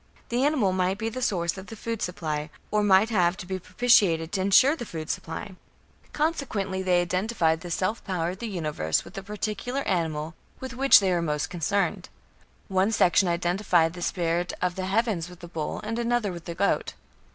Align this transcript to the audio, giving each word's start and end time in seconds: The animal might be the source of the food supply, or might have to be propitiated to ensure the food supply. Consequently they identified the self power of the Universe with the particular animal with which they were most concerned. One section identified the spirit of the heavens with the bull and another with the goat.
The 0.29 0.43
animal 0.43 0.73
might 0.73 0.97
be 0.97 1.09
the 1.09 1.21
source 1.21 1.59
of 1.59 1.67
the 1.67 1.75
food 1.75 2.01
supply, 2.01 2.49
or 2.71 2.81
might 2.81 3.11
have 3.11 3.37
to 3.37 3.45
be 3.45 3.59
propitiated 3.59 4.31
to 4.31 4.41
ensure 4.41 4.75
the 4.75 4.83
food 4.83 5.11
supply. 5.11 5.55
Consequently 6.11 6.81
they 6.81 7.01
identified 7.03 7.61
the 7.61 7.69
self 7.69 8.03
power 8.03 8.31
of 8.31 8.39
the 8.39 8.47
Universe 8.47 9.03
with 9.05 9.13
the 9.13 9.21
particular 9.21 9.81
animal 9.81 10.33
with 10.59 10.73
which 10.73 11.01
they 11.01 11.11
were 11.11 11.21
most 11.21 11.51
concerned. 11.51 12.09
One 12.67 12.91
section 12.91 13.27
identified 13.27 13.93
the 13.93 14.01
spirit 14.01 14.53
of 14.59 14.73
the 14.73 14.87
heavens 14.87 15.29
with 15.29 15.39
the 15.39 15.47
bull 15.47 15.79
and 15.83 15.99
another 15.99 16.31
with 16.31 16.45
the 16.45 16.55
goat. 16.55 16.95